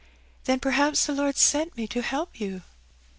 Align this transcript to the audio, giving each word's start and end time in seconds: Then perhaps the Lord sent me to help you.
Then 0.45 0.59
perhaps 0.59 1.05
the 1.05 1.13
Lord 1.13 1.37
sent 1.37 1.77
me 1.77 1.85
to 1.89 2.01
help 2.01 2.39
you. 2.39 2.63